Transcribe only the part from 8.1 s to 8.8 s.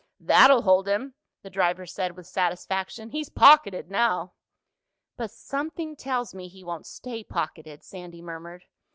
murmured.